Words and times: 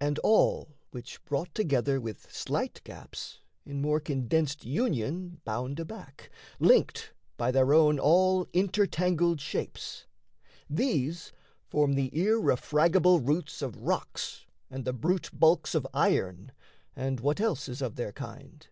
And 0.00 0.18
all 0.24 0.74
which, 0.90 1.24
brought 1.24 1.54
together 1.54 2.00
with 2.00 2.34
slight 2.34 2.80
gaps, 2.82 3.38
In 3.64 3.80
more 3.80 4.00
condensed 4.00 4.64
union 4.64 5.40
bound 5.44 5.78
aback, 5.78 6.28
Linked 6.58 7.12
by 7.36 7.52
their 7.52 7.72
own 7.72 8.00
all 8.00 8.48
inter 8.52 8.84
tangled 8.86 9.40
shapes, 9.40 10.08
These 10.68 11.30
form 11.68 11.92
the 11.92 12.10
irrefragable 12.20 13.20
roots 13.20 13.62
of 13.62 13.80
rocks 13.82 14.44
And 14.70 14.84
the 14.84 14.92
brute 14.92 15.30
bulks 15.32 15.76
of 15.76 15.86
iron, 15.94 16.50
and 16.96 17.20
what 17.20 17.40
else 17.40 17.68
Is 17.68 17.80
of 17.80 17.94
their 17.94 18.10
kind... 18.10 18.66